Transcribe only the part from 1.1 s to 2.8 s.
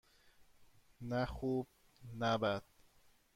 خوب- نه بد.